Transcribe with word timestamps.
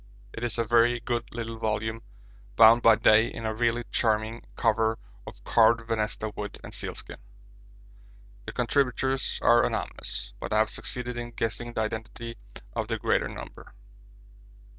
It 0.33 0.43
is 0.43 0.57
a 0.57 0.63
very 0.63 0.99
good 0.99 1.31
little 1.31 1.59
volume, 1.59 2.01
bound 2.55 2.81
by 2.81 2.95
Day 2.95 3.27
in 3.27 3.45
a 3.45 3.53
really 3.53 3.83
charming 3.91 4.41
cover 4.55 4.97
of 5.27 5.43
carved 5.43 5.81
venesta 5.87 6.29
wood 6.35 6.59
and 6.63 6.73
sealskin. 6.73 7.19
The 8.47 8.51
contributors 8.51 9.37
are 9.43 9.63
anonymous, 9.63 10.33
but 10.39 10.53
I 10.53 10.57
have 10.57 10.71
succeeded 10.71 11.17
in 11.17 11.29
guessing 11.33 11.73
the 11.73 11.81
identity 11.81 12.37
of 12.73 12.87
the 12.87 12.97
greater 12.97 13.27
number. 13.27 13.75